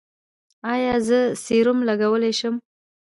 [0.73, 2.55] ایا زه سیروم لګولی شم؟